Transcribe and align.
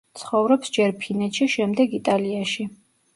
ცხოვრობს 0.19 0.71
ჯერ 0.77 0.93
ფინეთში, 1.03 1.47
შემდეგ 1.57 1.93
იტალიაში. 1.99 2.67